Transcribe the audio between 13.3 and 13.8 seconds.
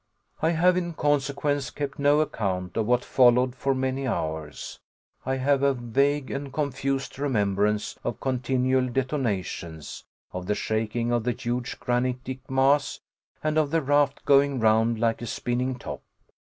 and of